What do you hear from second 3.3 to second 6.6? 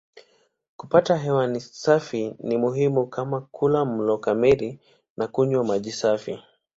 kula mlo kamili na kunywa maji safi.